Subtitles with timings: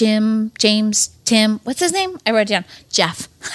[0.00, 1.60] Jim, James, Tim.
[1.68, 2.16] What's his name?
[2.24, 2.64] I wrote it down.
[2.88, 3.28] Jeff.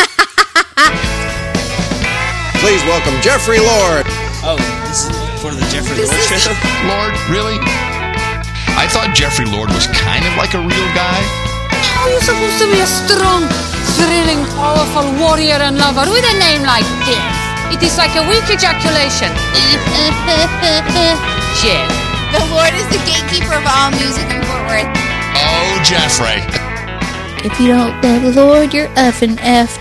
[2.62, 4.06] Please welcome Jeffrey Lord.
[4.46, 4.54] Oh,
[4.86, 6.54] this is for the Jeffrey This Lord is- show?
[6.94, 7.58] Lord, really?
[8.78, 11.18] I thought Jeffrey Lord was kind of like a real guy.
[11.98, 13.50] How are you supposed to be a strong,
[13.98, 17.26] thrilling, powerful warrior and lover with a name like this?
[17.74, 19.34] It is like a weak ejaculation.
[21.66, 21.90] Jeff.
[22.38, 24.94] The Lord is the gatekeeper of all music in Fort Worth.
[25.38, 26.42] Oh, Jeffrey.
[27.46, 29.78] If you don't love the Lord, you're effing F.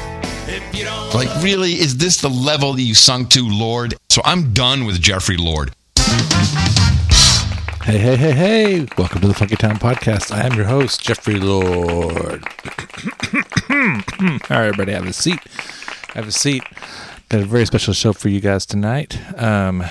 [1.15, 1.73] Like, really?
[1.75, 3.95] Is this the level that you sunk to, Lord?
[4.11, 5.73] So I'm done with Jeffrey Lord.
[7.85, 8.87] Hey, hey, hey, hey.
[8.99, 10.33] Welcome to the Funky Town Podcast.
[10.35, 12.43] I am your host, Jeffrey Lord.
[13.71, 14.03] All
[14.51, 15.39] right, everybody, have a seat.
[16.15, 16.63] Have a seat.
[17.29, 19.19] Got a very special show for you guys tonight.
[19.41, 19.85] Um,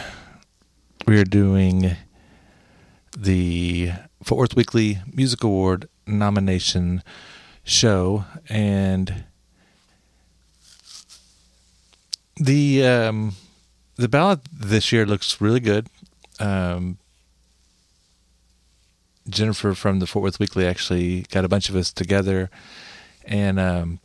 [1.08, 1.96] we are doing
[3.18, 3.92] the
[4.24, 7.04] Fort Worth Weekly Music Award nomination
[7.64, 9.26] show, and
[12.38, 13.34] the um,
[13.96, 15.88] the ballot this year looks really good.
[16.40, 16.98] Um,
[19.30, 22.50] Jennifer from the Fort Worth Weekly actually got a bunch of us together
[23.26, 24.00] and um,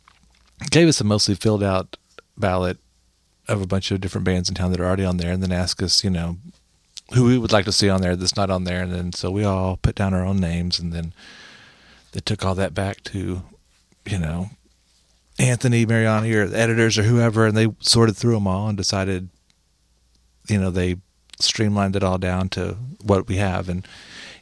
[0.69, 1.97] gave us a mostly filled out
[2.37, 2.77] ballot
[3.47, 5.51] of a bunch of different bands in town that are already on there, and then
[5.51, 6.37] asked us, you know,
[7.13, 9.31] who we would like to see on there that's not on there, and then so
[9.31, 11.13] we all put down our own names, and then
[12.11, 13.43] they took all that back to,
[14.05, 14.49] you know,
[15.39, 19.29] Anthony Mariani or editors or whoever, and they sorted through them all and decided,
[20.47, 20.97] you know, they
[21.39, 23.87] streamlined it all down to what we have, and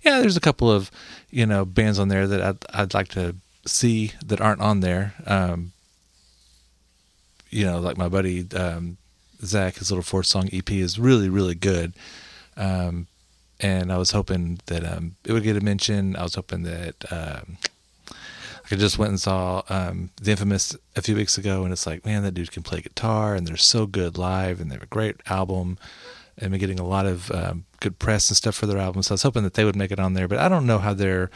[0.03, 0.91] yeah, there's a couple of
[1.29, 5.13] you know bands on there that I'd, I'd like to see that aren't on there.
[5.25, 5.73] Um,
[7.49, 8.97] you know, like my buddy um,
[9.41, 11.93] Zach, his little four song EP is really really good.
[12.57, 13.07] Um,
[13.59, 16.15] and I was hoping that um, it would get a mention.
[16.15, 17.57] I was hoping that um,
[18.69, 22.05] I just went and saw um, the Infamous a few weeks ago, and it's like,
[22.05, 24.87] man, that dude can play guitar, and they're so good live, and they have a
[24.87, 25.77] great album,
[26.37, 29.01] and been getting a lot of um, good press and stuff for their album.
[29.03, 30.79] So I was hoping that they would make it on there, but I don't know
[30.79, 31.31] how they're.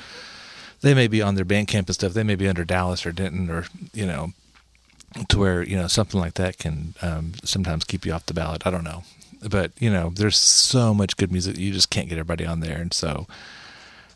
[0.81, 2.13] They may be on their Bandcamp and stuff.
[2.13, 4.33] They may be under Dallas or Denton or you know,
[5.29, 8.65] to where you know something like that can um, sometimes keep you off the ballot.
[8.65, 9.03] I don't know,
[9.49, 12.77] but you know, there's so much good music you just can't get everybody on there,
[12.77, 13.27] and so.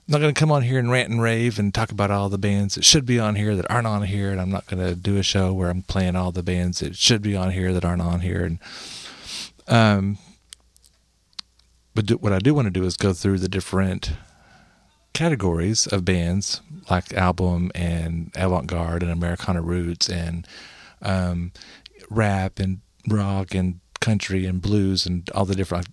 [0.08, 2.30] I'm not going to come on here and rant and rave and talk about all
[2.30, 4.86] the bands that should be on here that aren't on here, and I'm not going
[4.86, 7.74] to do a show where I'm playing all the bands that should be on here
[7.74, 8.46] that aren't on here.
[8.46, 8.60] And
[9.68, 10.20] um,
[11.96, 14.12] but do, what I do want to do is go through the different
[15.14, 20.46] categories of bands like album and avant-garde and Americana roots and
[21.02, 21.52] um,
[22.10, 25.88] rap and rock and country and blues and all the different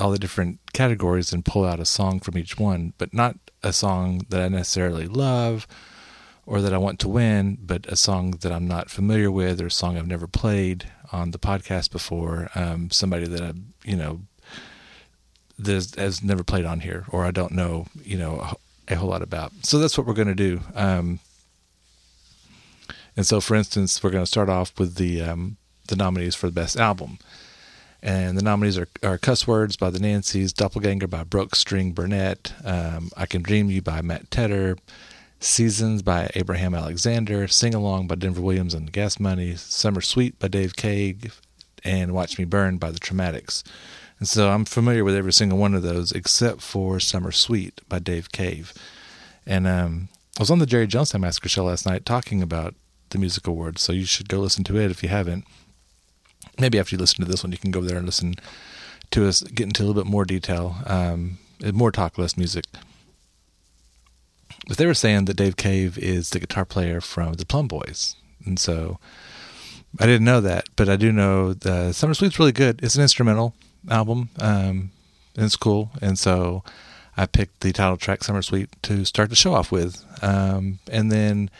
[0.00, 3.72] all the different categories and pull out a song from each one, but not a
[3.72, 5.68] song that I necessarily love
[6.46, 9.66] or that I want to win, but a song that I'm not familiar with or
[9.66, 12.50] a song I've never played on the podcast before.
[12.54, 13.52] Um, somebody that I,
[13.84, 14.22] you know,
[15.64, 18.40] has never played on here or I don't know, you know,
[18.88, 19.52] a, a whole lot about.
[19.62, 20.60] So that's what we're going to do.
[20.74, 21.20] Um,
[23.16, 26.46] and so, for instance, we're going to start off with the um, the nominees for
[26.46, 27.18] the best album.
[28.04, 32.52] And the nominees are, are Cuss Words by the Nancys, Doppelganger by Broke String Burnett,
[32.62, 34.76] um, I Can Dream You by Matt Tedder,
[35.40, 40.48] Seasons by Abraham Alexander, Sing Along by Denver Williams and Gas Money, Summer Suite by
[40.48, 41.40] Dave Cave,
[41.82, 43.62] and Watch Me Burn by the Traumatics.
[44.18, 48.00] And so I'm familiar with every single one of those except for Summer Suite by
[48.00, 48.74] Dave Cave.
[49.46, 52.74] And um, I was on the Jerry Jonestown Massacre show last night talking about
[53.10, 55.46] the music awards, so you should go listen to it if you haven't
[56.58, 58.34] maybe after you listen to this one, you can go there and listen
[59.10, 61.38] to us get into a little bit more detail, um,
[61.72, 62.64] more talk, less music.
[64.66, 68.16] But they were saying that Dave Cave is the guitar player from the Plum Boys,
[68.44, 68.98] and so
[70.00, 72.80] I didn't know that, but I do know the Summer Suite's really good.
[72.82, 73.54] It's an instrumental
[73.90, 74.90] album, um,
[75.36, 76.64] and it's cool, and so
[77.16, 81.12] I picked the title track "Summer Suite" to start the show off with, um, and
[81.12, 81.50] then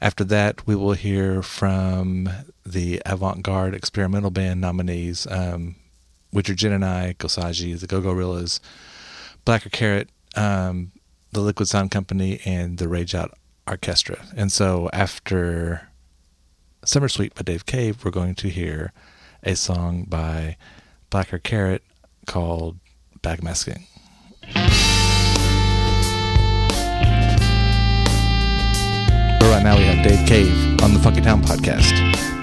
[0.00, 2.28] after that, we will hear from
[2.64, 5.76] the avant garde experimental band nominees, um,
[6.30, 8.60] which are Jen and I, Gosaji, the Go Gorillas,
[9.46, 10.92] BLKrKRT, um,
[11.32, 13.32] the Liquid Sound Company, and the Rage Out
[13.66, 14.26] Orchestra.
[14.36, 15.88] And so after
[16.84, 18.92] Summer Suite by Dave Cave, we're going to hear
[19.42, 20.56] a song by
[21.10, 21.80] BLKrKRT
[22.26, 22.78] called
[23.22, 23.84] Backmasking.
[29.46, 32.35] But right now we have Dave Cave on the Funky Town podcast.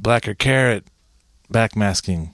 [0.00, 0.86] Black or carrot,
[1.52, 2.32] backmasking.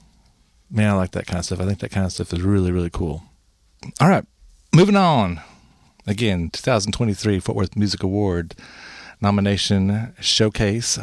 [0.69, 1.59] Man, I like that kind of stuff.
[1.59, 3.23] I think that kind of stuff is really, really cool.
[4.01, 4.25] All right,
[4.73, 5.41] moving on.
[6.05, 8.55] Again, 2023 Fort Worth Music Award
[9.21, 10.99] nomination showcase,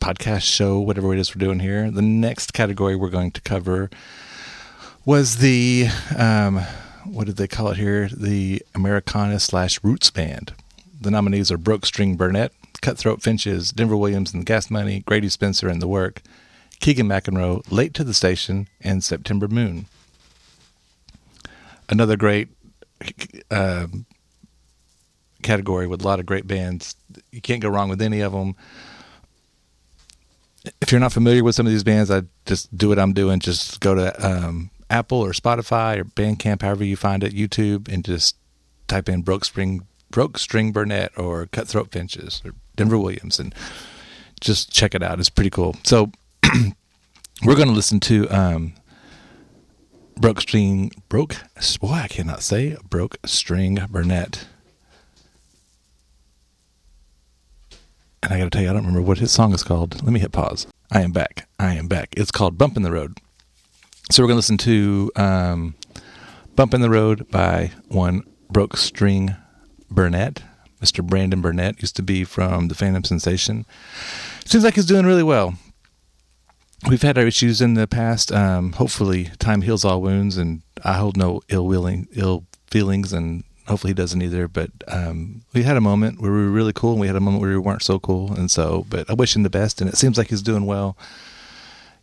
[0.00, 1.90] podcast show, whatever it is we're doing here.
[1.90, 3.90] The next category we're going to cover
[5.04, 6.60] was the, um,
[7.04, 8.08] what did they call it here?
[8.08, 10.52] The Americana slash Roots Band.
[11.00, 15.28] The nominees are Broke String Burnett, Cutthroat Finches, Denver Williams and the Gas Money, Grady
[15.28, 16.22] Spencer and the Work,
[16.80, 19.86] Keegan McEnroe, Late to the Station, and September Moon.
[21.88, 22.48] Another great
[23.50, 23.86] uh,
[25.42, 26.94] category with a lot of great bands.
[27.32, 28.54] You can't go wrong with any of them.
[30.80, 33.40] If you're not familiar with some of these bands, I just do what I'm doing.
[33.40, 38.04] Just go to um, Apple or Spotify or Bandcamp, however you find it, YouTube, and
[38.04, 38.36] just
[38.86, 43.54] type in Broke String, Broke String Burnett or Cutthroat Finches or Denver Williams, and
[44.40, 45.18] just check it out.
[45.18, 45.76] It's pretty cool.
[45.84, 46.10] So
[47.44, 48.74] we're going to listen to um,
[50.16, 51.36] Broke String, Broke,
[51.80, 54.46] boy, I cannot say Broke String Burnett.
[58.22, 60.02] And I got to tell you, I don't remember what his song is called.
[60.02, 60.66] Let me hit pause.
[60.90, 61.48] I am back.
[61.58, 62.14] I am back.
[62.16, 63.18] It's called Bump in the Road.
[64.10, 65.74] So we're going to listen to um,
[66.56, 69.36] Bump in the Road by one Broke String
[69.90, 70.42] Burnett.
[70.80, 71.04] Mr.
[71.04, 73.66] Brandon Burnett used to be from the Phantom Sensation.
[74.44, 75.54] Seems like he's doing really well.
[76.88, 78.30] We've had our issues in the past.
[78.30, 83.42] Um, hopefully, time heals all wounds, and I hold no ill willing, ill feelings, and
[83.66, 84.46] hopefully he doesn't either.
[84.46, 87.20] But um, we had a moment where we were really cool, and we had a
[87.20, 88.86] moment where we weren't so cool, and so.
[88.88, 90.96] But I wish him the best, and it seems like he's doing well.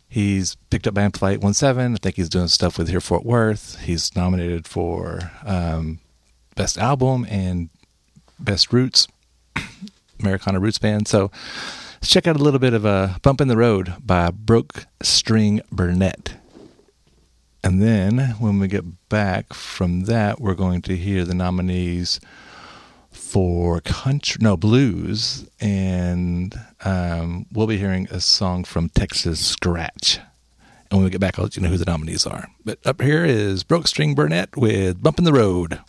[0.08, 1.94] He's picked up Flight 17.
[1.94, 3.80] I think he's doing stuff with HEAR Fort Worth.
[3.80, 5.98] He's nominated for um,
[6.54, 7.70] Best Album and
[8.38, 9.08] Best Roots,
[10.20, 11.08] Americana Roots Band.
[11.08, 11.30] So
[11.94, 15.60] let's check out a little bit of a Bump in the Road by Broke String
[15.70, 16.34] Burnett.
[17.64, 22.20] And then when we get back from that, we're going to hear the nominees
[23.10, 30.20] for country, no blues, and um, we'll be hearing a song from Texas Scratch.
[30.90, 32.46] And when we get back, I'll let you know who the nominees are.
[32.64, 35.80] But up here is Broke String Burnett with Bump in the Road.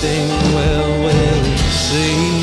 [0.00, 2.39] Good well, we'll see.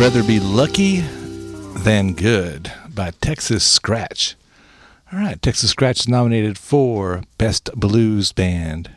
[0.00, 1.00] Rather be lucky
[1.80, 4.34] than good by Texas Scratch.
[5.12, 8.90] All right, Texas Scratch is nominated for Best Blues Band.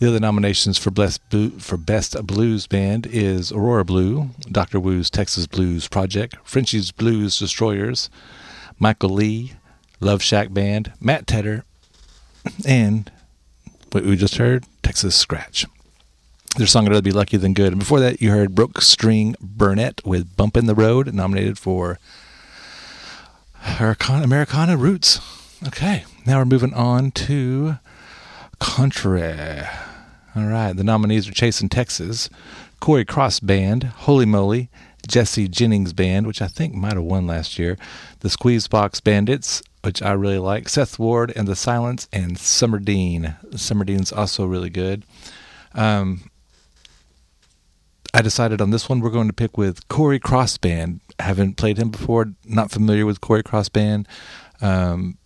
[0.00, 1.20] The other nominations for Best,
[1.60, 4.80] for Best Blues Band is Aurora Blue, Dr.
[4.80, 8.10] Wu's Texas Blues Project, Frenchie's Blues Destroyers,
[8.80, 9.52] Michael Lee,
[10.00, 11.62] Love Shack Band, Matt Tedder,
[12.66, 13.12] and
[13.92, 15.64] what we just heard, Texas Scratch.
[16.56, 17.72] Their song I'd rather be lucky than good.
[17.72, 21.98] And before that, you heard Broke String Burnett with Bump in the Road, nominated for
[23.78, 25.20] Americana, Roots.
[25.66, 27.78] Okay, now we're moving on to
[28.58, 29.62] Country.
[30.34, 32.30] All right, the nominees are Chasing Texas,
[32.80, 34.70] Cory Cross Band, Holy Moly,
[35.06, 37.76] Jesse Jennings Band, which I think might have won last year,
[38.20, 43.36] the Squeezebox Bandits, which I really like, Seth Ward and the Silence, and Summer Dean.
[43.54, 45.04] Summer Dean's also really good.
[45.74, 46.30] Um,
[48.16, 51.00] I decided on this one we're going to pick with Cory Cross Band.
[51.18, 54.08] Haven't played him before, not familiar with Cory Cross Band.
[54.62, 55.18] Um,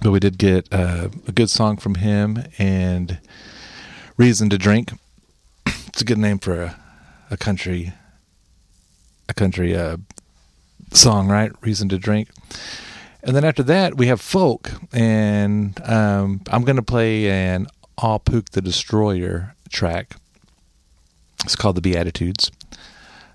[0.00, 3.18] but we did get uh, a good song from him and
[4.16, 4.92] Reason to Drink.
[5.88, 6.76] It's a good name for a,
[7.32, 7.92] a country
[9.28, 9.96] a country uh,
[10.92, 11.50] song, right?
[11.62, 12.28] Reason to Drink.
[13.24, 18.20] And then after that, we have folk, and um, I'm going to play an All
[18.20, 20.14] Pook the Destroyer track.
[21.44, 22.50] It's called The Beatitudes.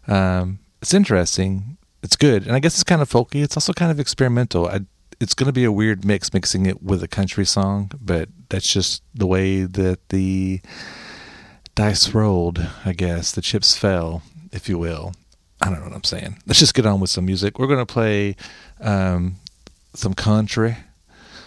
[0.07, 1.77] Um, it's interesting.
[2.01, 3.43] It's good, and I guess it's kind of folky.
[3.43, 4.67] It's also kind of experimental.
[4.67, 4.81] I,
[5.19, 8.71] it's going to be a weird mix, mixing it with a country song, but that's
[8.71, 10.59] just the way that the
[11.75, 12.67] dice rolled.
[12.85, 15.13] I guess the chips fell, if you will.
[15.61, 16.39] I don't know what I'm saying.
[16.45, 17.57] Let's just get on with some music.
[17.57, 18.35] We're going to play
[18.81, 19.37] um,
[19.93, 20.75] some country,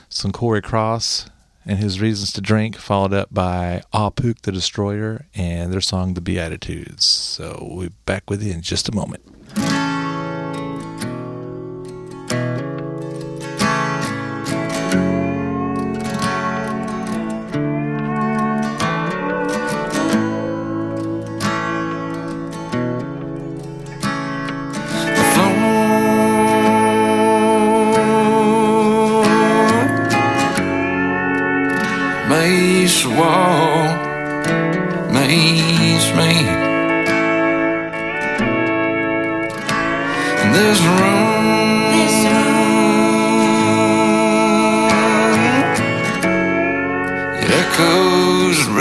[0.09, 1.29] some Cory Cross
[1.67, 6.15] and his Reasons to Drink, followed up by Ah Pook the Destroyer and their song
[6.15, 7.05] The Beatitudes.
[7.05, 9.23] So we'll be back with you in just a moment.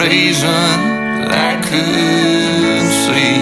[0.08, 3.42] That I couldn't see.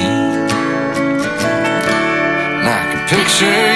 [2.59, 3.72] And I can picture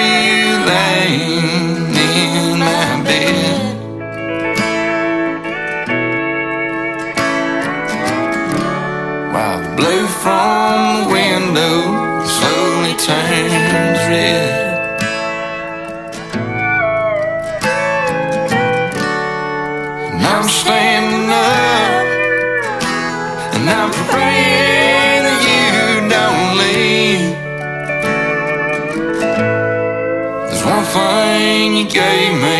[31.78, 32.48] you gave me.
[32.48, 32.57] Eh?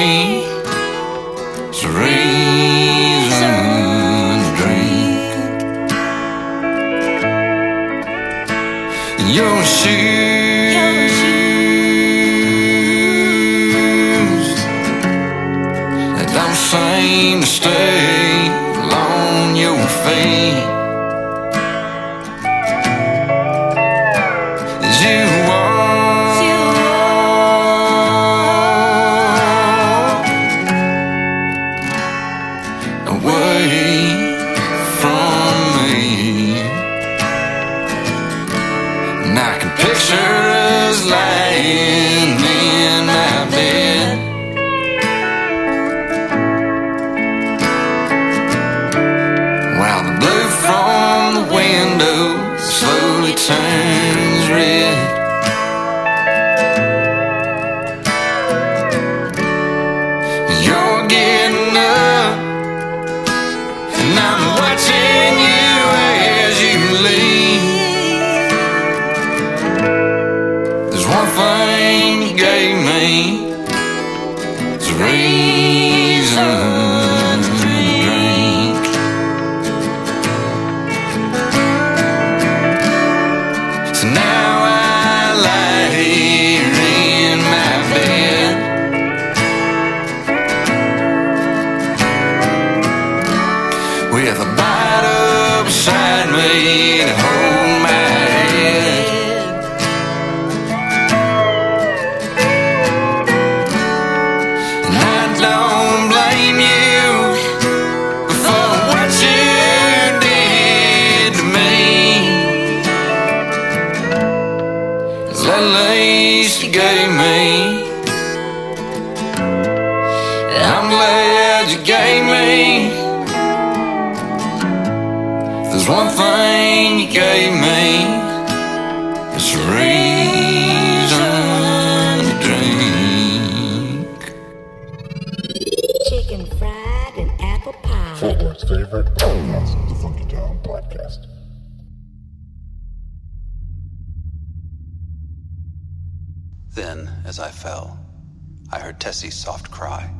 [148.70, 150.10] I heard Tessie's soft cry,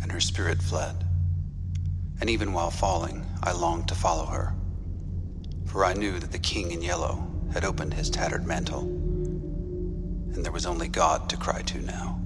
[0.00, 1.04] and her spirit fled.
[2.20, 4.54] And even while falling, I longed to follow her,
[5.64, 10.52] for I knew that the king in yellow had opened his tattered mantle, and there
[10.52, 12.20] was only God to cry to now.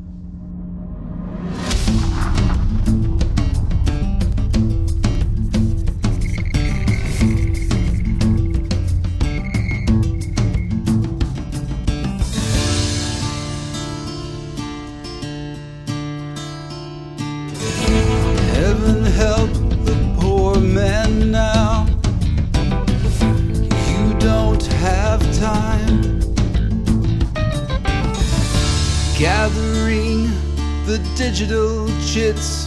[31.20, 32.64] Digital chits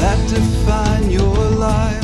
[0.00, 2.02] that define your life.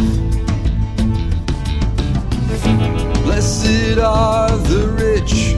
[3.25, 5.53] Blessed are the rich.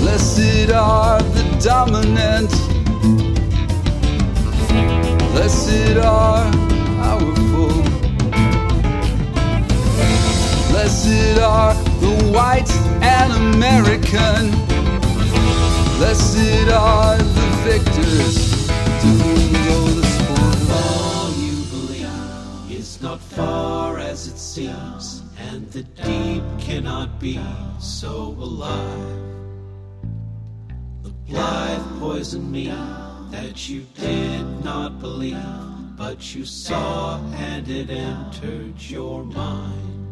[0.00, 2.50] Blessed are the dominant.
[5.30, 6.50] Blessed are
[6.98, 7.70] powerful.
[10.68, 12.72] Blessed are the white
[13.04, 14.71] and American.
[16.02, 20.70] Blessed are the victors to whom go the spoils.
[20.70, 27.38] All you believe is not far as it seems, and the deep cannot be
[27.78, 29.16] so alive.
[31.04, 32.66] The blithe poisoned me
[33.30, 35.36] that you did not believe,
[35.96, 40.08] but you saw and it entered your mind.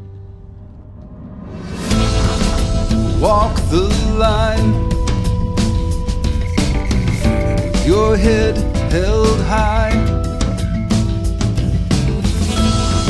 [3.21, 5.00] Walk the line.
[7.91, 8.57] Your head
[8.93, 9.91] held high.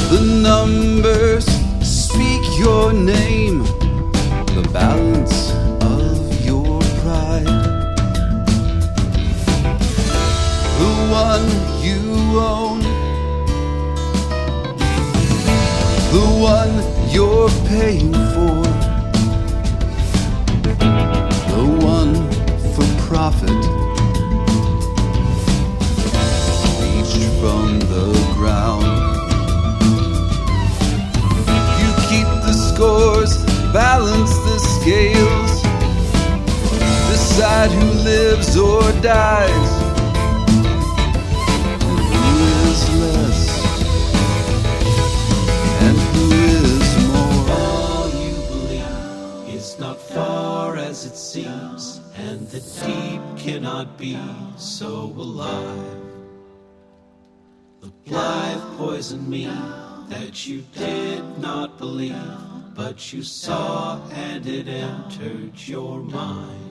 [0.09, 1.45] The numbers
[1.87, 3.59] speak your name.
[4.57, 7.45] The balance of your pride.
[10.81, 11.47] The one
[11.85, 12.81] you own.
[16.15, 16.75] The one
[17.11, 18.63] you're paying for.
[21.53, 22.15] The one
[22.73, 23.90] for profit.
[27.21, 28.85] Reached from the ground.
[31.81, 35.63] You keep the scores, balance the scales.
[37.11, 39.71] Decide who lives or dies.
[41.87, 42.37] And who
[42.71, 43.43] is less.
[45.83, 47.51] And who is more.
[47.51, 54.19] All you believe is not far as it seems, and the deep cannot be
[54.57, 55.97] so alive.
[58.11, 59.47] Blithe poisoned me
[60.09, 62.17] that you did not believe,
[62.75, 66.71] but you saw and it entered your mind.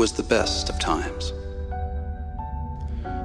[0.00, 1.34] Was the best of times.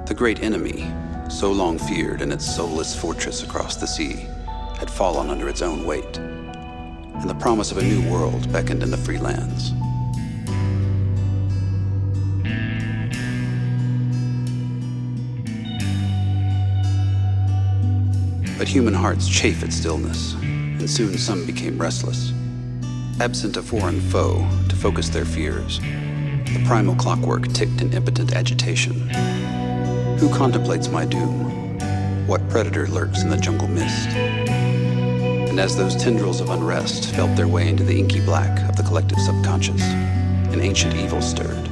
[0.06, 0.86] The great enemy,
[1.30, 4.26] so long feared in its soulless fortress across the sea,
[4.76, 8.90] had fallen under its own weight, and the promise of a new world beckoned in
[8.90, 9.70] the free lands.
[18.58, 22.34] But human hearts chafe at stillness, and soon some became restless.
[23.18, 25.80] Absent a foreign foe to focus their fears,
[26.56, 28.94] the primal clockwork ticked in impotent agitation.
[30.18, 31.78] Who contemplates my doom?
[32.26, 34.08] What predator lurks in the jungle mist?
[34.08, 38.82] And as those tendrils of unrest felt their way into the inky black of the
[38.82, 41.64] collective subconscious, an ancient evil stirred.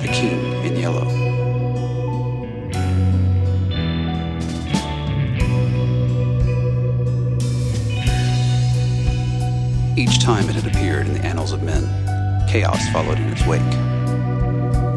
[0.00, 1.04] The king in yellow.
[9.98, 11.84] Each time it had appeared in the annals of men,
[12.48, 13.95] chaos followed in its wake.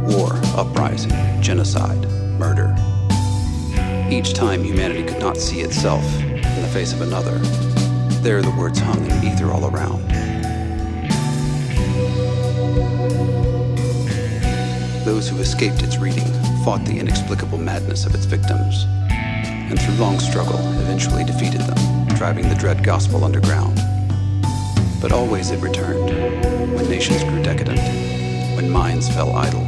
[0.09, 2.07] War, uprising, genocide,
[2.39, 2.75] murder.
[4.09, 7.37] Each time humanity could not see itself in the face of another,
[8.21, 10.07] there the words hung in ether all around.
[15.05, 16.25] Those who escaped its reading
[16.65, 22.49] fought the inexplicable madness of its victims, and through long struggle eventually defeated them, driving
[22.49, 23.79] the dread gospel underground.
[25.01, 26.09] But always it returned,
[26.73, 27.79] when nations grew decadent,
[28.55, 29.58] when minds fell idle.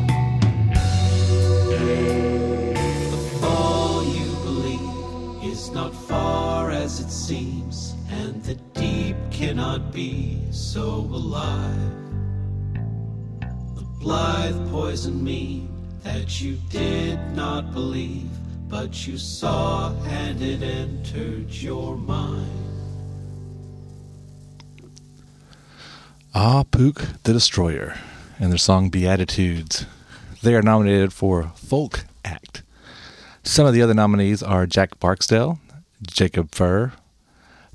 [7.32, 11.94] As seems, and the deep cannot be so alive.
[13.76, 15.68] The blithe poison me
[16.04, 18.30] that you did not believe,
[18.68, 22.50] but you saw and it entered your mind.
[26.34, 27.98] Ah Pook the Destroyer
[28.40, 29.86] and their song Beatitudes.
[30.42, 32.64] They are nominated for Folk Act.
[33.44, 35.60] Some of the other nominees are Jack Barksdale,
[36.02, 36.94] Jacob Furr,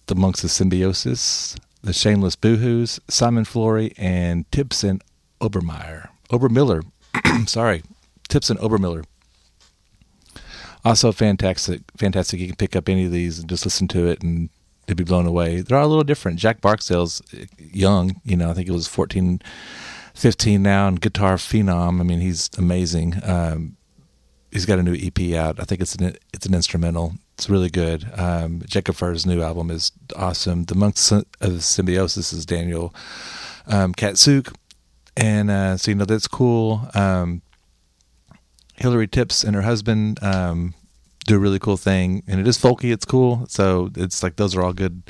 [0.06, 5.00] The Monks of Symbiosis, The Shameless Boohoos, Simon Flory, and Tipson
[5.40, 6.08] Obermeyer.
[6.30, 6.84] Obermiller.
[7.48, 7.82] Sorry.
[8.28, 9.04] Tipson Obermiller.
[10.84, 11.82] Also fantastic.
[11.96, 12.38] Fantastic.
[12.38, 14.48] You can pick up any of these and just listen to it and
[14.86, 15.60] to be blown away.
[15.60, 16.38] They're all a little different.
[16.38, 17.20] Jack Barksdale's
[17.58, 19.40] young, you know, I think he was 14,
[20.14, 22.00] 15 now, and guitar phenom.
[22.00, 23.14] I mean, he's amazing.
[23.24, 23.76] Um,
[24.52, 25.58] he's got a new EP out.
[25.58, 27.14] I think it's an it's an instrumental.
[27.36, 28.08] It's really good.
[28.16, 30.64] Um, Jacob Furr's new album is awesome.
[30.64, 32.94] The Monks of Symbiosis is Daniel
[33.66, 34.54] um, Katsuk,
[35.18, 36.88] and uh, so you know that's cool.
[36.94, 37.42] Um,
[38.76, 40.72] Hillary Tips and her husband um,
[41.26, 42.90] do a really cool thing, and it is folky.
[42.90, 43.44] It's cool.
[43.50, 45.02] So it's like those are all good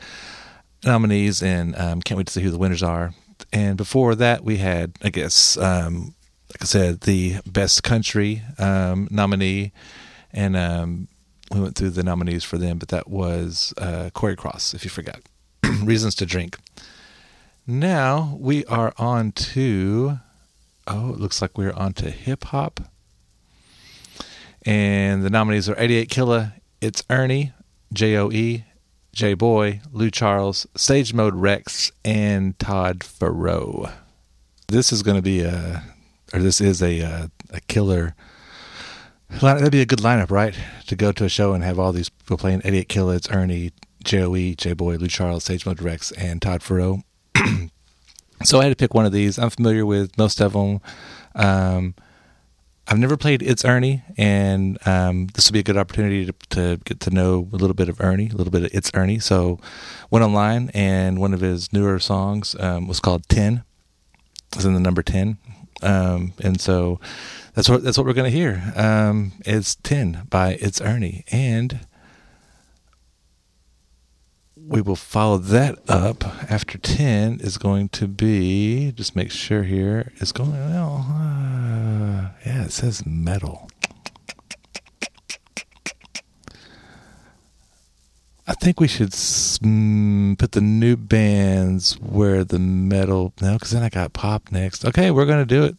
[0.84, 3.14] nominees, and um, can't wait to see who the winners are.
[3.52, 6.16] And before that, we had, I guess, um,
[6.50, 9.70] like I said, the best country um, nominee,
[10.32, 11.06] and um,
[11.52, 14.74] we went through the nominees for them, but that was uh, Cory Cross.
[14.74, 15.20] If you forgot,
[15.82, 16.58] Reasons to Drink.
[17.66, 20.18] Now we are on to.
[20.86, 22.80] Oh, it looks like we're on to hip hop.
[24.64, 27.52] And the nominees are 88 Killa, It's Ernie,
[27.92, 28.64] J O E,
[29.12, 33.90] J Boy, Lou Charles, Sage Mode Rex, and Todd Farrow.
[34.68, 35.82] This is going to be a,
[36.34, 38.14] or this is a, a, a killer.
[39.28, 40.56] That'd be a good lineup, right?
[40.86, 43.72] To go to a show and have all these people playing 88 Killa, It's Ernie,
[44.04, 47.02] J O E, J Boy, Lou Charles, Sage Mode Rex, and Todd Farrow.
[48.44, 49.38] so I had to pick one of these.
[49.38, 50.80] I'm familiar with most of them.
[51.34, 51.94] Um,
[52.88, 56.80] I've never played It's Ernie, and um, this will be a good opportunity to, to,
[56.84, 59.18] get to know a little bit of Ernie, a little bit of It's Ernie.
[59.18, 59.58] So,
[60.08, 63.64] went online, and one of his newer songs um, was called Ten.
[64.54, 65.38] Was in the number ten,
[65.82, 67.00] um, and so
[67.56, 68.72] that's what that's what we're to hear.
[68.76, 71.86] Um, it's Ten by It's Ernie, and
[74.54, 80.12] we will follow that up after 10 is going to be just make sure here
[80.16, 83.70] is going well uh, yeah it says metal.
[88.48, 93.88] I think we should put the new bands where the metal no because then i
[93.88, 94.84] got pop next.
[94.84, 95.76] Okay we're going to do it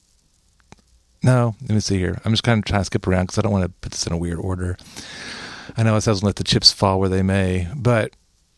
[1.24, 3.42] no let me see here i'm just kind of trying to skip around because i
[3.42, 4.78] don't want to put this in a weird order
[5.76, 7.68] i know i said i was going to let the chips fall where they may
[7.76, 8.14] but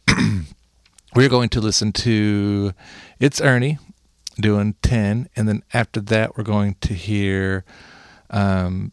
[1.16, 2.74] we're going to listen to
[3.20, 3.78] It's Ernie
[4.40, 5.30] doing 10.
[5.36, 7.66] And then after that, we're going to hear
[8.30, 8.92] um,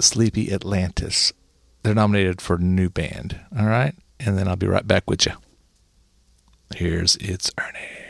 [0.00, 1.32] Sleepy Atlantis.
[1.82, 3.40] They're nominated for new band.
[3.58, 3.94] All right.
[4.18, 5.32] And then I'll be right back with you.
[6.74, 8.05] Here's It's Ernie.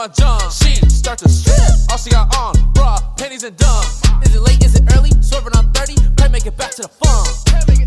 [0.00, 0.40] My junk.
[0.50, 1.60] She start to strip.
[1.90, 3.84] All she got on, bra, panties and dumb.
[4.22, 4.64] Is it late?
[4.64, 5.10] Is it early?
[5.20, 7.28] Swerving on 30, pray make it back to the funk.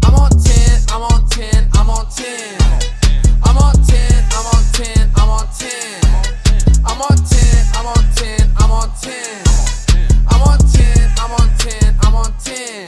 [0.05, 2.61] I'm on 10, I'm on 10, I'm on 10.
[3.41, 5.73] I'm on 10, I'm on 10, I'm on 10.
[6.85, 9.41] I'm on 10, I'm on 10, I'm on 10.
[10.29, 12.87] I'm on 10, I'm on 10, I'm on 10.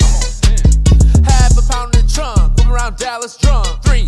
[1.25, 3.81] Half a pound in the trunk, moving around Dallas drunk.
[3.81, 4.05] Three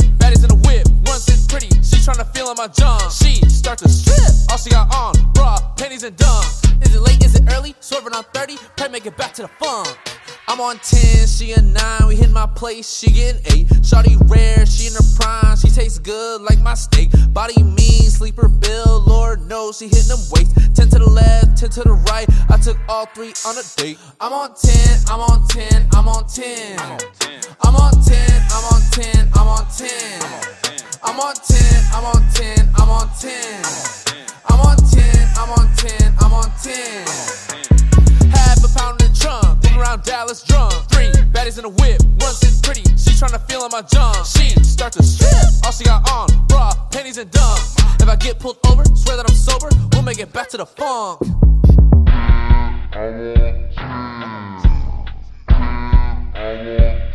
[2.08, 3.12] she tryna feel on my junk.
[3.12, 6.43] She start to strip, all she got on, bra, panties and dumb.
[6.82, 7.24] Is it late?
[7.24, 7.76] Is it early?
[7.80, 9.88] Swerving on 30, pray make it back to the funk.
[10.50, 13.68] I'm on 10, she a 9, we hit my place, she getting 8.
[13.84, 17.10] Shawty rare, she in her prime, she tastes good like my steak.
[17.34, 20.54] Body mean, sleeper bill, Lord knows she hitting them weights.
[20.74, 24.00] 10 to the left, 10 to the right, I took all three on a date.
[24.22, 26.80] I'm on 10, I'm on 10, I'm on 10.
[26.80, 30.48] I'm on 10, I'm on 10, I'm on 10.
[31.04, 33.64] I'm on 10, I'm on 10, I'm on 10.
[34.48, 37.77] I'm on 10, I'm on 10, I'm on 10.
[38.68, 40.74] A pound in the trunk, moving around Dallas drunk.
[40.89, 44.26] Three baddies in a whip, one sitting pretty, she tryna feel on my junk.
[44.26, 45.32] She start to strip,
[45.65, 47.59] all she got on, bra, panties and dumb.
[47.99, 50.65] If I get pulled over, swear that I'm sober, we'll make it back to the
[50.65, 51.20] funk.
[56.34, 57.07] There's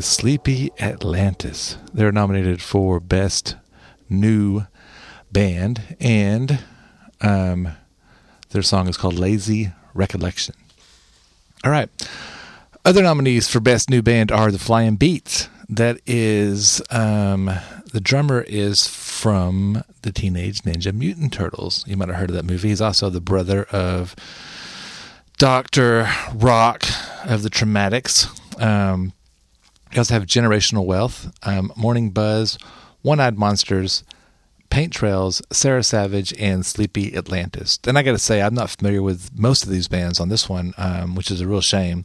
[0.00, 1.76] is Sleepy Atlantis.
[1.92, 3.56] They're nominated for Best
[4.08, 4.62] New
[5.30, 6.58] Band, and
[7.20, 7.68] um,
[8.48, 10.54] their song is called Lazy Recollection.
[11.64, 11.90] All right.
[12.82, 15.50] Other nominees for Best New Band are The Flying Beats.
[15.68, 17.50] That is, um,
[17.92, 21.84] the drummer is from the Teenage Ninja Mutant Turtles.
[21.86, 22.68] You might have heard of that movie.
[22.68, 24.16] He's also the brother of
[25.36, 26.08] Dr.
[26.34, 26.84] Rock
[27.26, 28.28] of the Traumatics.
[28.58, 29.12] Um,
[29.92, 32.58] you also have Generational Wealth, um, Morning Buzz,
[33.02, 34.04] One Eyed Monsters,
[34.70, 37.78] Paint Trails, Sarah Savage, and Sleepy Atlantis.
[37.86, 40.48] And I got to say, I'm not familiar with most of these bands on this
[40.48, 42.04] one, um, which is a real shame.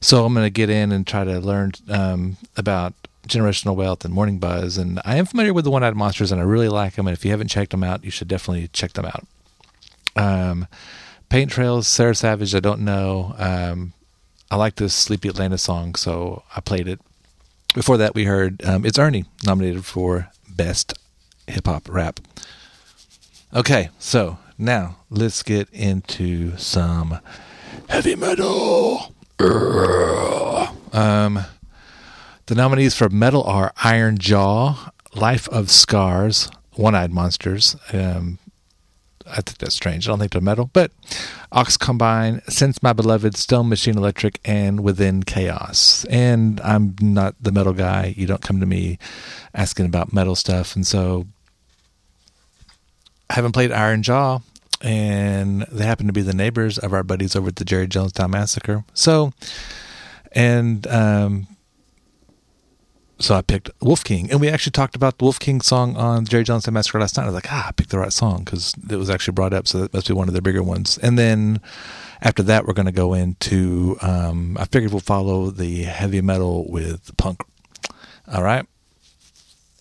[0.00, 2.92] So I'm going to get in and try to learn um, about
[3.26, 4.76] Generational Wealth and Morning Buzz.
[4.76, 7.06] And I am familiar with the One Eyed Monsters, and I really like them.
[7.06, 9.26] And if you haven't checked them out, you should definitely check them out.
[10.14, 10.66] Um,
[11.30, 13.34] Paint Trails, Sarah Savage, I don't know.
[13.38, 13.92] Um,
[14.50, 17.00] I like this Sleepy Atlantis song, so I played it.
[17.74, 20.94] Before that, we heard um, It's Ernie, nominated for Best
[21.46, 22.20] Hip Hop Rap.
[23.54, 27.18] Okay, so now let's get into some
[27.88, 29.12] heavy metal.
[30.92, 31.40] Um,
[32.46, 37.76] the nominees for metal are Iron Jaw, Life of Scars, One Eyed Monsters.
[37.92, 38.38] Um,
[39.30, 40.06] I think that's strange.
[40.06, 40.90] I don't think they're metal, but
[41.52, 46.04] Ox Combine, Since My Beloved, Stone Machine Electric, and Within Chaos.
[46.10, 48.14] And I'm not the metal guy.
[48.16, 48.98] You don't come to me
[49.54, 50.74] asking about metal stuff.
[50.74, 51.26] And so
[53.30, 54.40] I haven't played Iron Jaw,
[54.80, 58.30] and they happen to be the neighbors of our buddies over at the Jerry Jonestown
[58.30, 58.84] Massacre.
[58.94, 59.32] So,
[60.32, 61.46] and um,
[63.18, 66.24] so I picked Wolf King, and we actually talked about the Wolf King song on
[66.24, 67.24] Jerry Jonestown Massacre last night.
[67.24, 69.66] I was like, ah, I picked the right song because it was actually brought up,
[69.66, 70.98] so that must be one of the bigger ones.
[70.98, 71.60] And then
[72.20, 73.96] after that, we're going to go into.
[74.02, 77.42] Um, I figured we'll follow the heavy metal with punk.
[78.32, 78.66] All right.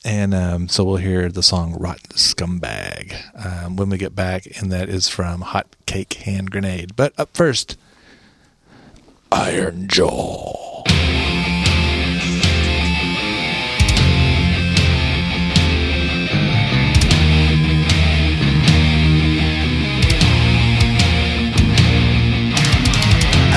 [0.05, 3.13] And um, so we'll hear the song Rotten Scumbag
[3.45, 6.95] um, when we get back, and that is from Hot Cake Hand Grenade.
[6.95, 7.77] But up first,
[9.31, 10.66] Iron Jaw.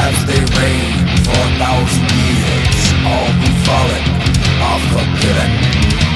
[0.07, 2.81] As they reign for a thousand years.
[3.05, 4.05] All who fallen
[4.69, 5.51] are forgiven,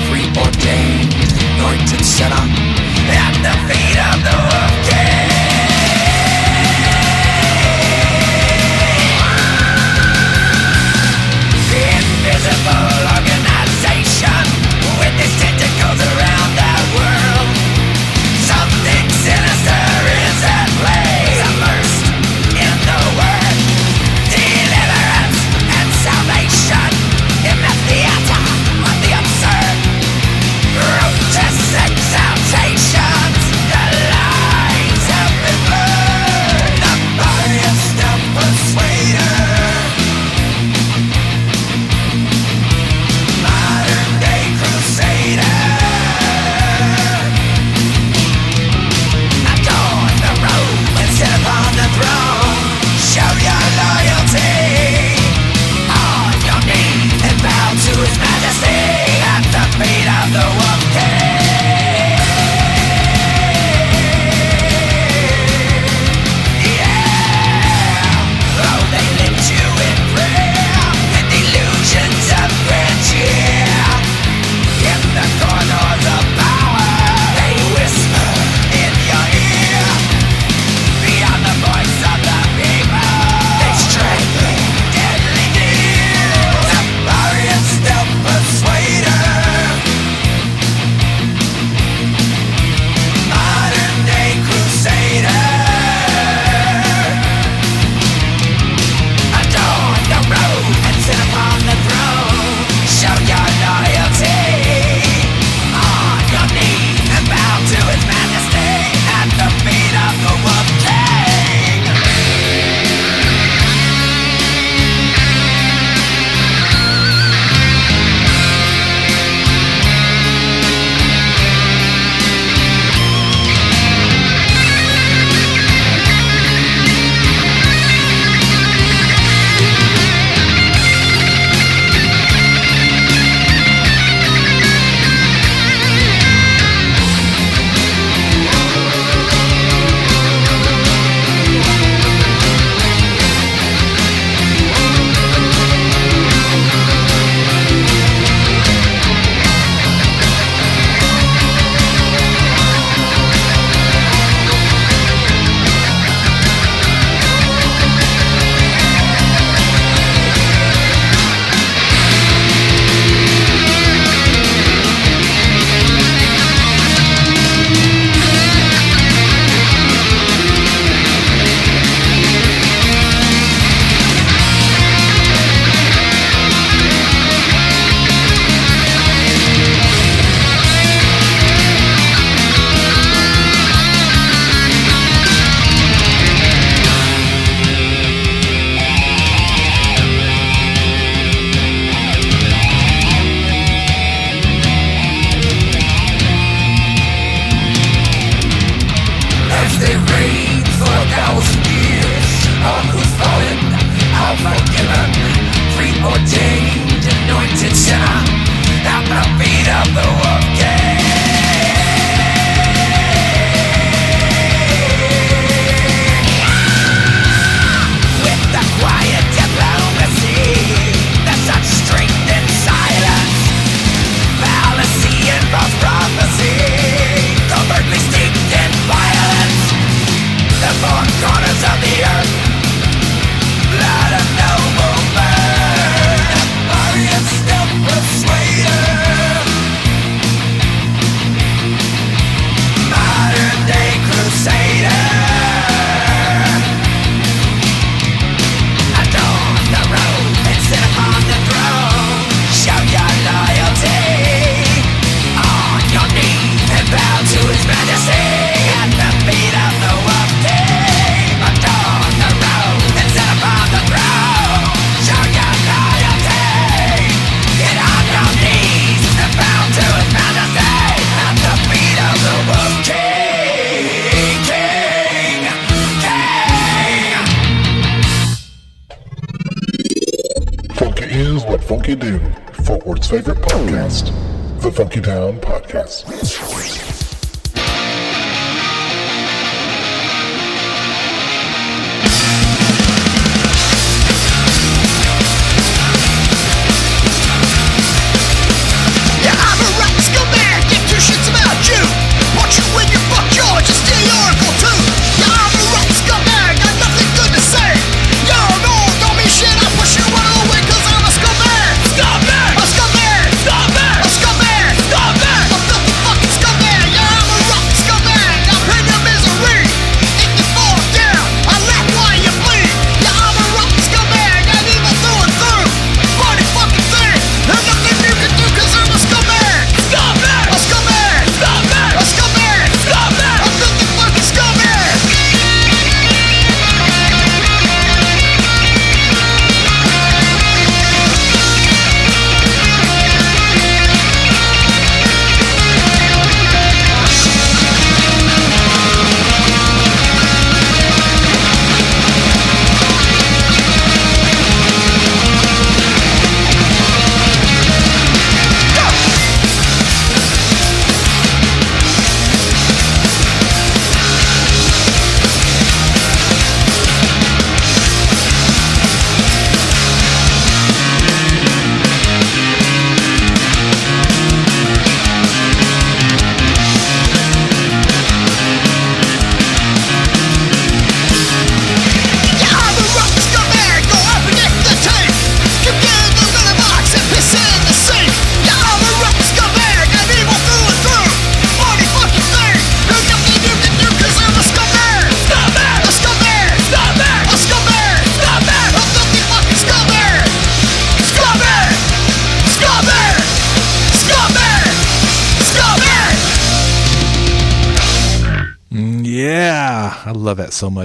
[0.08, 1.12] preordained,
[1.56, 2.44] anointed sinner,
[3.24, 5.03] at the feet of the wolf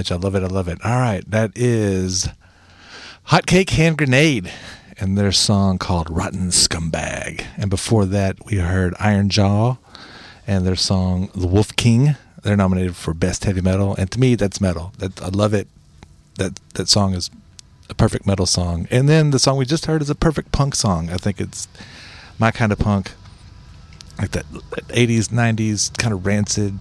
[0.00, 0.10] much.
[0.10, 0.42] I love it.
[0.42, 0.78] I love it.
[0.82, 2.26] All right, that is
[3.26, 4.50] Hotcake Hand Grenade
[4.98, 7.44] and their song called Rotten Scumbag.
[7.58, 9.76] And before that, we heard Iron Jaw
[10.46, 12.16] and their song The Wolf King.
[12.42, 14.94] They're nominated for Best Heavy Metal, and to me, that's metal.
[14.96, 15.68] That I love it.
[16.36, 17.28] That that song is
[17.90, 18.88] a perfect metal song.
[18.90, 21.10] And then the song we just heard is a perfect punk song.
[21.10, 21.68] I think it's
[22.38, 23.12] my kind of punk,
[24.18, 24.46] like that
[24.88, 26.78] 80s, 90s kind of rancid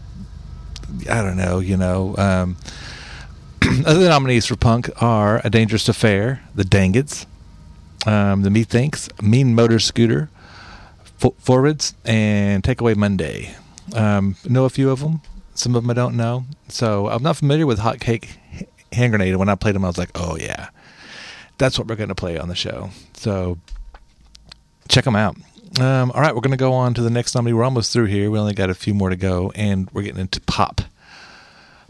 [1.10, 2.16] I don't know, you know.
[2.18, 2.58] Um,
[3.86, 7.26] other nominees for punk are A Dangerous Affair, The Dangits,
[8.06, 10.30] um, The Methinks, Mean Motor Scooter,
[11.18, 13.56] Fo- Forwards, and Takeaway Monday.
[13.96, 15.22] Um, know a few of them.
[15.54, 16.46] Some of them I don't know.
[16.68, 18.30] So I'm not familiar with Hotcake
[18.92, 19.36] Hand Grenade.
[19.36, 20.70] When I played them, I was like, oh, yeah.
[21.58, 22.90] That's what we're going to play on the show.
[23.14, 23.58] So
[24.88, 25.36] check them out.
[25.80, 27.54] Um, all right, we're going to go on to the next nominee.
[27.54, 28.32] We're almost through here.
[28.32, 30.82] We only got a few more to go, and we're getting into pop.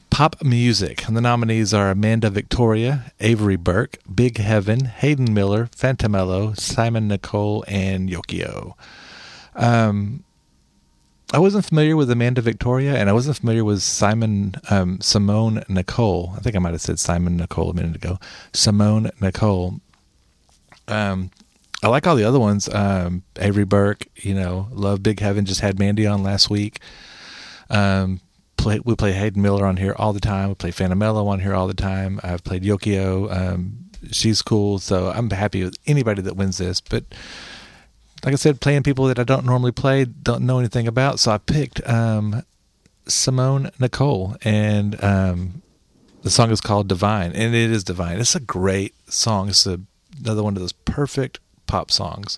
[0.09, 1.07] Pop music.
[1.07, 7.63] And the nominees are Amanda Victoria, Avery Burke, Big Heaven, Hayden Miller, Fantamello, Simon Nicole,
[7.67, 8.73] and Yokio.
[9.55, 10.23] Um,
[11.31, 16.33] I wasn't familiar with Amanda Victoria, and I wasn't familiar with Simon um, Simone Nicole.
[16.35, 18.19] I think I might have said Simon Nicole a minute ago.
[18.51, 19.79] Simone Nicole.
[20.87, 21.29] Um,
[21.83, 22.67] I like all the other ones.
[22.73, 25.45] Um, Avery Burke, you know, love Big Heaven.
[25.45, 26.79] Just had Mandy on last week.
[27.69, 28.21] Um,
[28.59, 30.49] play, we play Hayden Miller on here all the time.
[30.49, 32.19] We play Phantom Mello on here all the time.
[32.23, 33.31] I've played Yokio.
[33.35, 34.79] Um, she's cool.
[34.79, 36.81] So I'm happy with anybody that wins this.
[36.81, 37.05] But
[38.23, 41.19] like I said, playing people that I don't normally play, don't know anything about.
[41.19, 42.43] So I picked um,
[43.07, 45.61] Simone Nicole, and um,
[46.21, 48.19] the song is called Divine, and it is divine.
[48.19, 49.49] It's a great song.
[49.49, 49.79] It's a,
[50.21, 52.37] another one of those perfect pop songs.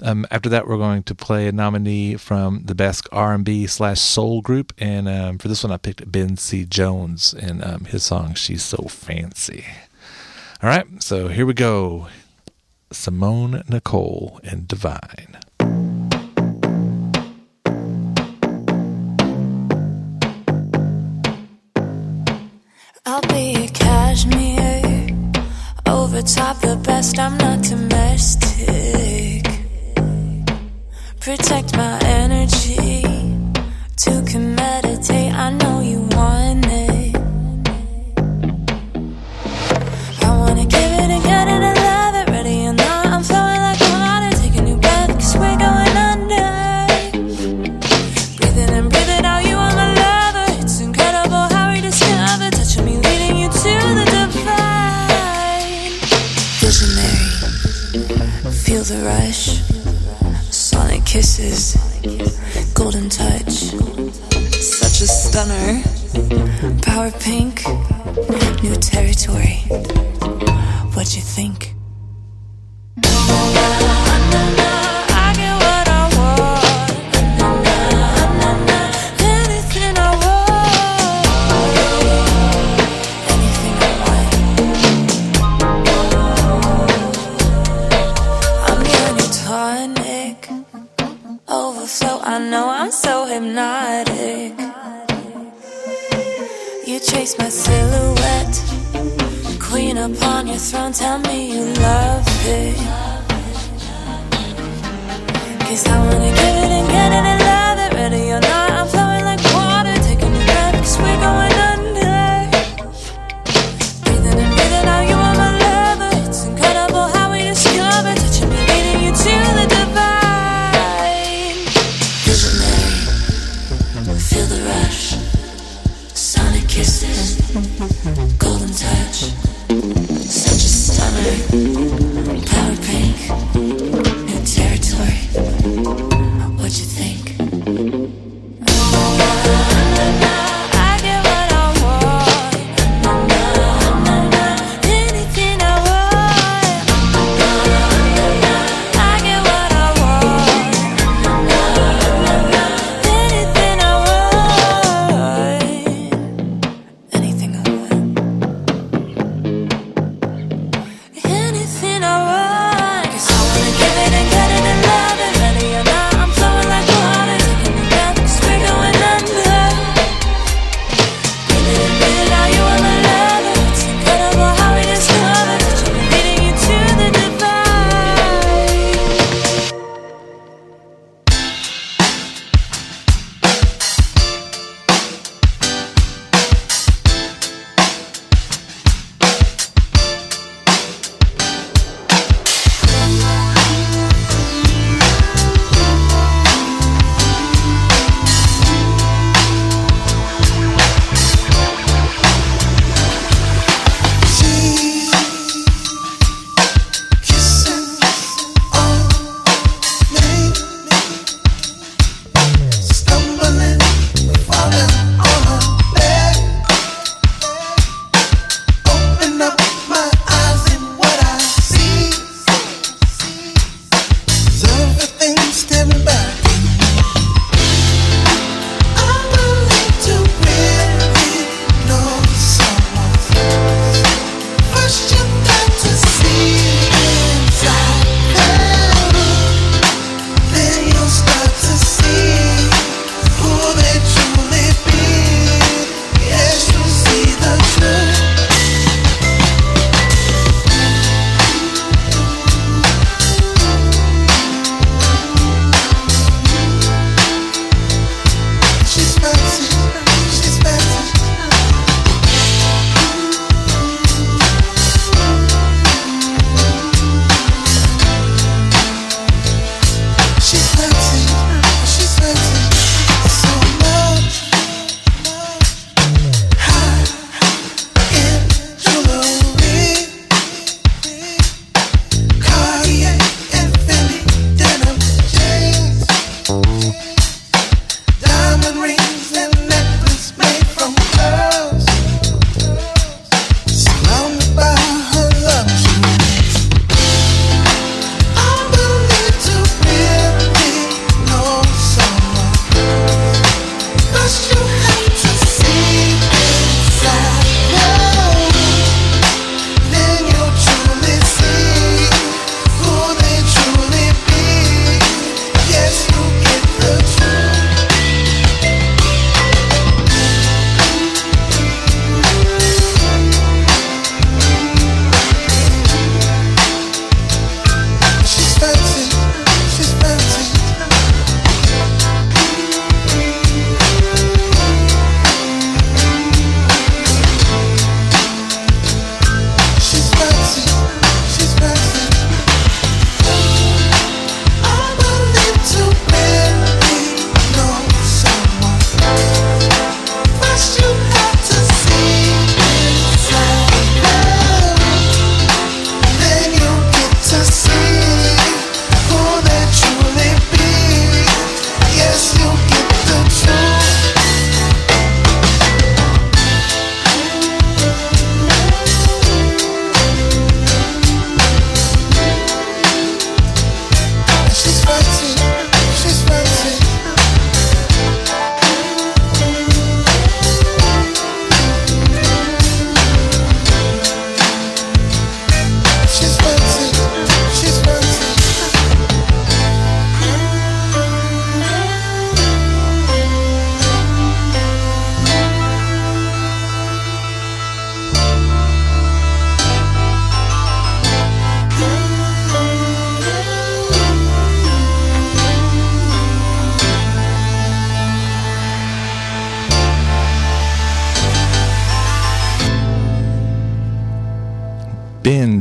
[0.00, 4.40] Um, after that, we're going to play a nominee from the best R&B slash soul
[4.42, 6.64] group, and um, for this one, I picked Ben C.
[6.64, 9.64] Jones and um, his song "She's So Fancy."
[10.62, 12.08] All right, so here we go.
[12.90, 15.36] Simone Nicole and Divine.
[23.06, 25.08] I'll be a cashmere
[25.86, 27.18] over top the best.
[27.18, 29.33] I'm not domestic.
[31.24, 33.00] Protect my energy.
[33.96, 34.53] to can
[61.44, 63.52] kisses, golden touch.
[64.60, 65.82] Such a stunner.
[66.82, 67.62] Power pink,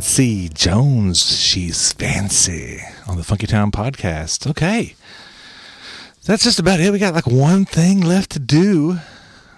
[0.03, 0.49] C.
[0.49, 1.39] Jones.
[1.39, 4.47] She's fancy on the Funky Town podcast.
[4.47, 4.95] Okay.
[6.25, 6.91] That's just about it.
[6.91, 8.99] We got like one thing left to do.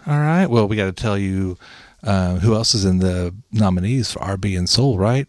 [0.06, 0.46] All right.
[0.46, 1.58] Well, we got to tell you
[2.04, 5.28] uh, who else is in the nominees for RB and Soul, right?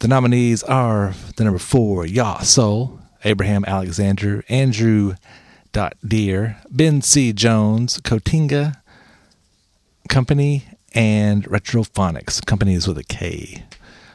[0.00, 5.14] The nominees are the number four, Yah Soul, Abraham Alexander, Andrew
[5.72, 7.32] Dot Deer, Ben C.
[7.32, 8.76] Jones, Cotinga
[10.10, 12.44] Company, and Retrophonics.
[12.44, 13.64] Company is with a K.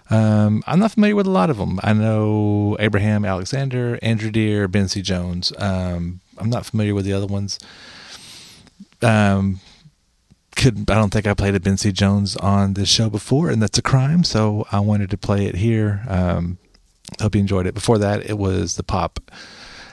[0.10, 1.80] Um, I'm not familiar with a lot of them.
[1.84, 5.01] I know Abraham Alexander, Andrew Deere, Ben C.
[5.01, 5.53] Jones.
[5.57, 7.60] Um, I'm not familiar with the other ones.
[9.01, 9.60] Um,
[10.55, 11.91] could I don't think I played a Ben C.
[11.91, 14.24] Jones on this show before, and that's a crime.
[14.24, 16.03] So I wanted to play it here.
[16.07, 16.57] Um,
[17.22, 17.74] hope you enjoyed it.
[17.74, 19.20] Before that, it was the pop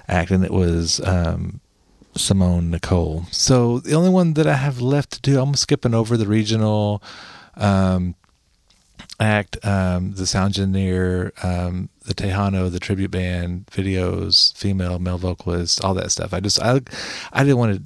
[0.09, 1.61] act, and it was um,
[2.17, 3.27] Simone Nicole.
[3.31, 7.03] So the only one that I have left to do, I'm skipping over the regional
[7.57, 8.15] um,
[9.19, 15.81] act, um, the sound engineer, um, the Tejano, the tribute band, videos, female, male vocalists,
[15.81, 16.33] all that stuff.
[16.33, 16.81] I just I
[17.33, 17.83] I didn't want to.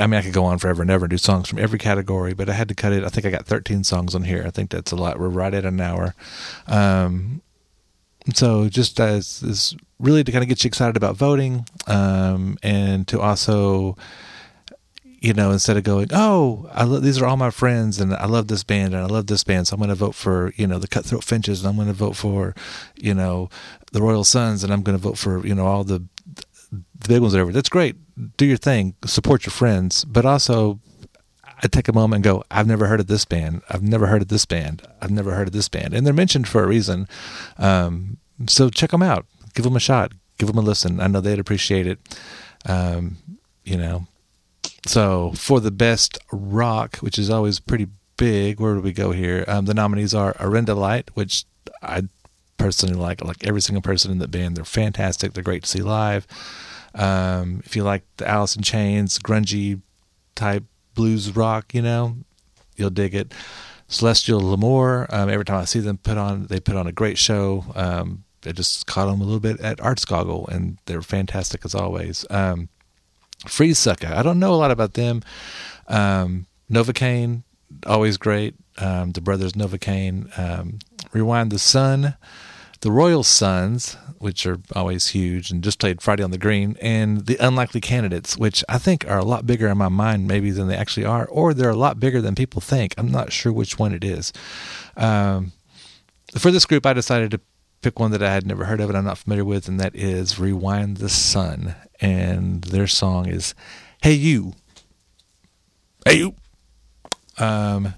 [0.00, 2.32] I mean, I could go on forever and ever and do songs from every category,
[2.32, 3.02] but I had to cut it.
[3.02, 4.44] I think I got 13 songs on here.
[4.46, 5.18] I think that's a lot.
[5.18, 6.14] We're right at an hour.
[6.68, 7.42] Um,
[8.32, 13.06] so just as is really to kind of get you excited about voting, um, and
[13.08, 13.96] to also,
[15.24, 18.26] you know, instead of going, oh, I lo- these are all my friends, and I
[18.26, 20.66] love this band, and I love this band, so I'm going to vote for you
[20.66, 22.54] know the Cutthroat Finches, and I'm going to vote for,
[22.94, 23.48] you know,
[23.92, 26.04] the Royal Sons, and I'm going to vote for you know all the
[26.70, 27.52] the big ones, whatever.
[27.52, 27.96] That's great.
[28.36, 28.96] Do your thing.
[29.06, 30.78] Support your friends, but also
[31.62, 33.62] I take a moment and go, I've never heard of this band.
[33.70, 34.86] I've never heard of this band.
[35.00, 35.94] I've never heard of this band.
[35.94, 37.08] And they're mentioned for a reason.
[37.56, 39.24] Um, so check them out.
[39.54, 40.12] Give them a shot.
[40.36, 41.00] Give them a listen.
[41.00, 41.98] I know they'd appreciate it.
[42.66, 43.16] Um,
[43.64, 44.06] you know.
[44.86, 49.44] So for the best rock, which is always pretty big, where do we go here?
[49.48, 51.44] Um, the nominees are Arenda Light, which
[51.82, 52.02] I
[52.58, 53.24] personally like.
[53.24, 55.32] Like every single person in the band, they're fantastic.
[55.32, 56.26] They're great to see live.
[56.94, 59.80] Um, if you like the Alice in Chains, grungy
[60.34, 60.64] type
[60.94, 62.16] blues rock, you know,
[62.76, 63.32] you'll dig it.
[63.88, 67.18] Celestial Lamour, um, every time I see them put on, they put on a great
[67.18, 67.64] show.
[67.74, 71.74] Um, I just caught them a little bit at Arts Goggle, and they're fantastic as
[71.74, 72.24] always.
[72.30, 72.68] Um,
[73.46, 75.22] Freeze Sucker, I don't know a lot about them.
[75.88, 77.42] Um, Novocaine,
[77.86, 78.54] always great.
[78.78, 80.36] Um, the brothers Novocaine.
[80.38, 80.78] Um,
[81.12, 82.16] Rewind the Sun,
[82.80, 87.26] the Royal Sons, which are always huge, and just played Friday on the Green, and
[87.26, 90.66] the Unlikely Candidates, which I think are a lot bigger in my mind maybe than
[90.66, 92.94] they actually are, or they're a lot bigger than people think.
[92.98, 94.32] I'm not sure which one it is.
[94.96, 95.52] Um,
[96.36, 97.40] for this group, I decided to
[97.84, 99.94] pick one that I had never heard of and I'm not familiar with, and that
[99.94, 103.54] is Rewind the Sun, and their song is
[104.02, 104.54] "Hey You."
[106.06, 106.34] Hey you.
[107.36, 107.92] Um,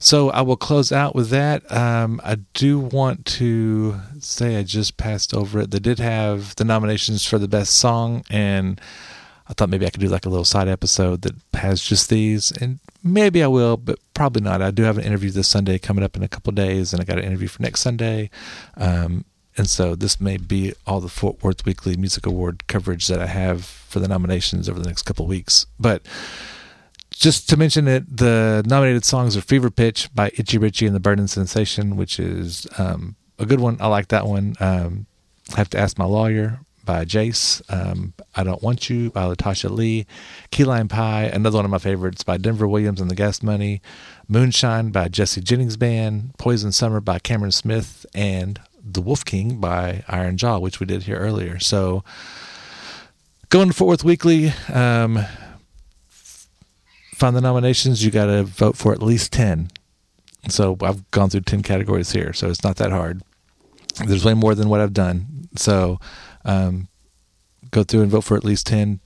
[0.00, 1.70] so I will close out with that.
[1.70, 5.70] Um, I do want to say I just passed over it.
[5.70, 8.80] They did have the nominations for the best song, and
[9.52, 12.52] I thought maybe I could do like a little side episode that has just these,
[12.52, 14.62] and maybe I will, but probably not.
[14.62, 17.04] I do have an interview this Sunday coming up in a couple days, and I
[17.04, 18.30] got an interview for next Sunday.
[18.78, 19.26] Um,
[19.58, 23.26] and so this may be all the Fort Worth Weekly Music Award coverage that I
[23.26, 25.66] have for the nominations over the next couple weeks.
[25.78, 26.00] But
[27.10, 31.00] just to mention it, the nominated songs are Fever Pitch by Itchy Richie and the
[31.00, 33.76] Burning Sensation, which is um, a good one.
[33.80, 34.54] I like that one.
[34.60, 35.04] Um,
[35.52, 37.62] I have to ask my lawyer by Jace.
[37.72, 40.06] Um, I Don't Want You by Latasha Lee.
[40.50, 43.80] Key Lime Pie, another one of my favorites by Denver Williams and the Gas Money.
[44.28, 46.34] Moonshine by Jesse Jennings Band.
[46.38, 48.06] Poison Summer by Cameron Smith.
[48.14, 51.58] And The Wolf King by Iron Jaw, which we did here earlier.
[51.58, 52.04] So
[53.48, 54.52] going to Fort Worth Weekly.
[54.72, 55.24] Um,
[57.14, 59.70] find the nominations, you got to vote for at least 10.
[60.48, 63.22] So I've gone through 10 categories here, so it's not that hard.
[64.04, 65.48] There's way more than what I've done.
[65.54, 66.00] So
[66.44, 66.88] um,
[67.70, 69.00] go through and vote for at least 10.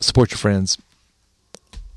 [0.00, 0.78] Support your friends,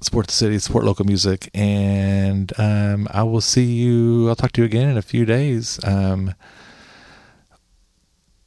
[0.01, 4.29] support the city, support local music, and um, I will see you.
[4.29, 6.35] I'll talk to you again in a few days um,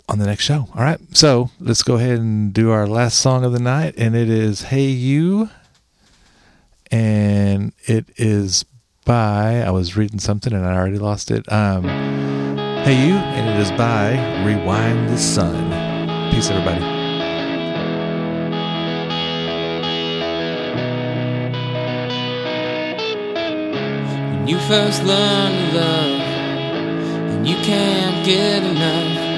[0.09, 0.69] on the next show.
[0.75, 1.01] All right.
[1.17, 4.63] So let's go ahead and do our last song of the night, and it is
[4.63, 5.51] Hey You
[6.91, 8.65] and it is
[9.05, 11.51] by I was reading something and I already lost it.
[11.53, 11.85] Um,
[12.85, 14.13] hey you, and it is by
[14.45, 15.78] Rewind the Sun.
[16.31, 16.81] Peace, everybody.
[24.35, 26.21] When you first learn to love,
[27.33, 29.29] and you can't get enough.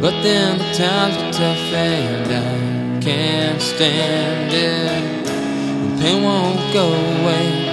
[0.00, 5.28] But then the times are tough and I can't stand it.
[5.28, 7.68] And pain won't go away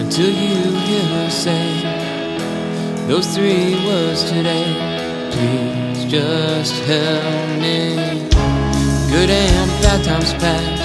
[0.00, 7.96] until you hear her say, Those three words today, please just help me.
[9.08, 10.80] Good and bad times pass,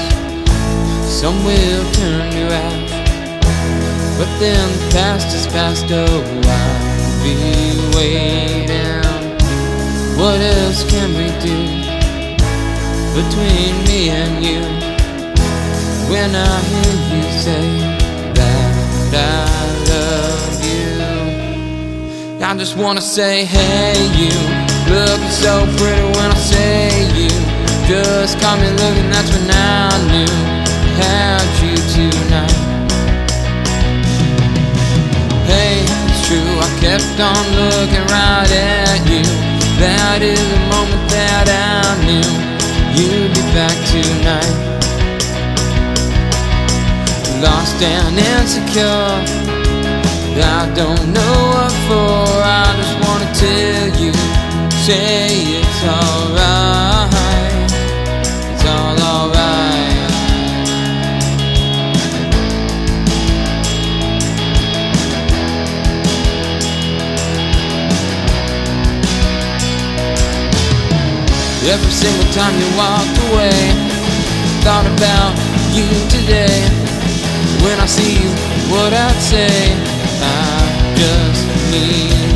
[1.20, 2.90] some will turn you out.
[4.18, 7.36] But then the past is past, oh, I'll be
[7.94, 9.04] waiting.
[10.18, 11.60] What else can we do
[13.20, 14.62] between me and you?
[16.10, 17.68] When I hear you say
[18.34, 19.46] that I
[19.92, 27.32] love you, I just wanna say, hey, you looking so pretty when I say you.
[27.88, 30.34] Just caught me looking, that's when I knew
[31.00, 32.58] had you tonight.
[35.48, 39.24] Hey, it's true, I kept on looking right at you.
[39.80, 42.30] That is the moment that I knew
[42.98, 44.56] you'd be back tonight.
[47.40, 49.22] Lost and insecure,
[50.42, 52.42] I don't know what for.
[52.42, 54.17] I just wanna tell you,
[54.88, 57.12] say it's alright,
[58.54, 60.08] it's all alright.
[71.68, 73.60] Every single time you walked away,
[74.64, 75.36] thought about
[75.76, 76.64] you today.
[77.62, 78.30] When I see you,
[78.72, 79.52] what I'd say,
[80.22, 82.27] I just need.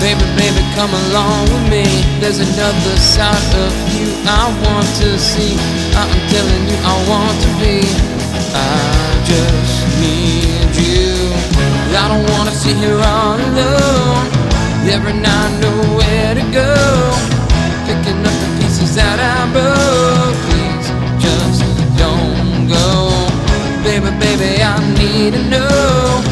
[0.00, 1.84] Baby, baby, come along with me.
[2.20, 5.58] There's another side of you I want to see.
[5.98, 7.82] I'm telling you, I want to be.
[8.54, 8.78] I
[9.26, 11.34] just need you.
[11.98, 14.26] I don't wanna sit here all alone.
[14.86, 16.70] Every night, nowhere to go
[17.88, 20.36] picking up the pieces that I broke.
[20.46, 20.88] Please
[21.18, 21.60] just
[21.98, 22.86] don't go.
[23.82, 26.22] Baby, baby, I need to know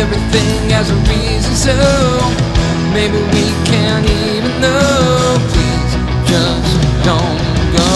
[0.00, 2.51] everything has a reason, so
[2.92, 5.40] maybe we can't even know.
[5.52, 5.92] Please
[6.28, 6.72] just
[7.04, 7.40] don't
[7.76, 7.92] go.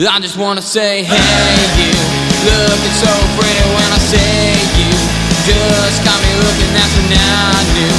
[0.00, 1.16] I just wanna say, hey,
[1.76, 1.92] you
[2.44, 4.92] looking so pretty when I say you
[5.44, 6.72] just got me looking.
[6.76, 7.96] That's when I knew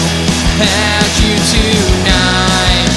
[0.62, 2.90] had you tonight.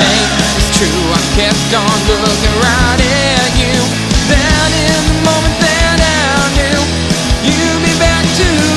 [0.00, 0.20] Hey,
[0.56, 1.04] it's true.
[1.12, 3.76] I kept on looking right at you.
[4.32, 6.80] That in the moment that I knew
[7.48, 8.71] you'd be back tonight.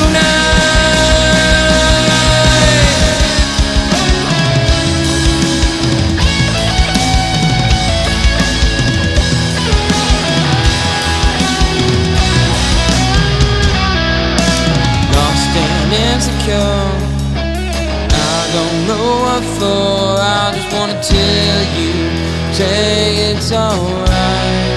[21.02, 24.75] tell you, say it's alright.